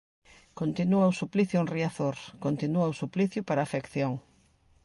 [0.59, 2.15] Continúa o suplicio en Riazor,
[2.45, 4.13] continúa o suplicio para a afección.